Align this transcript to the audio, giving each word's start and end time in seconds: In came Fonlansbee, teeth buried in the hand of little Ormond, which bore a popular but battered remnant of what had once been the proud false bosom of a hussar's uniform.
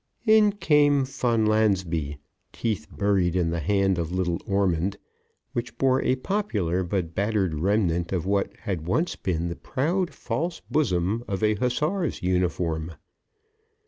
In 0.25 0.53
came 0.53 1.03
Fonlansbee, 1.05 2.17
teeth 2.53 2.87
buried 2.91 3.35
in 3.35 3.51
the 3.51 3.59
hand 3.59 3.99
of 3.99 4.11
little 4.11 4.39
Ormond, 4.47 4.97
which 5.53 5.77
bore 5.77 6.01
a 6.01 6.15
popular 6.15 6.83
but 6.83 7.13
battered 7.13 7.53
remnant 7.53 8.11
of 8.11 8.25
what 8.25 8.51
had 8.61 8.87
once 8.87 9.15
been 9.15 9.47
the 9.47 9.55
proud 9.55 10.11
false 10.11 10.59
bosom 10.71 11.23
of 11.27 11.43
a 11.43 11.53
hussar's 11.53 12.23
uniform. 12.23 12.93